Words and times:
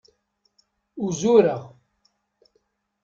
Uzureɣ. 1.03 1.61